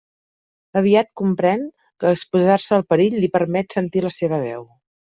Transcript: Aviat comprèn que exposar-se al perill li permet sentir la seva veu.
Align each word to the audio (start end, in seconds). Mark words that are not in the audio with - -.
Aviat 0.81 1.11
comprèn 1.21 1.69
que 2.03 2.15
exposar-se 2.15 2.75
al 2.81 2.89
perill 2.95 3.21
li 3.23 3.33
permet 3.39 3.81
sentir 3.81 4.07
la 4.11 4.17
seva 4.21 4.45
veu. 4.51 4.71